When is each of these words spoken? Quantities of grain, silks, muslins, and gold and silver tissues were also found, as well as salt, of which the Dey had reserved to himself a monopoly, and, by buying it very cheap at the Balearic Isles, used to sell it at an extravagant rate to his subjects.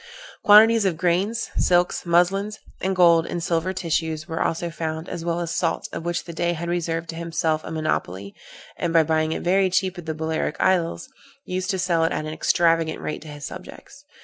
Quantities 0.43 0.83
of 0.85 0.97
grain, 0.97 1.35
silks, 1.35 2.07
muslins, 2.07 2.57
and 2.81 2.95
gold 2.95 3.27
and 3.27 3.43
silver 3.43 3.71
tissues 3.71 4.27
were 4.27 4.41
also 4.41 4.71
found, 4.71 5.07
as 5.07 5.23
well 5.23 5.39
as 5.39 5.51
salt, 5.53 5.87
of 5.93 6.03
which 6.03 6.23
the 6.23 6.33
Dey 6.33 6.53
had 6.53 6.67
reserved 6.67 7.07
to 7.09 7.15
himself 7.15 7.63
a 7.63 7.69
monopoly, 7.69 8.33
and, 8.77 8.93
by 8.93 9.03
buying 9.03 9.31
it 9.31 9.43
very 9.43 9.69
cheap 9.69 9.99
at 9.99 10.07
the 10.07 10.15
Balearic 10.15 10.59
Isles, 10.59 11.07
used 11.45 11.69
to 11.69 11.77
sell 11.77 12.03
it 12.03 12.11
at 12.11 12.25
an 12.25 12.33
extravagant 12.33 12.99
rate 12.99 13.21
to 13.21 13.27
his 13.27 13.45
subjects. 13.45 14.03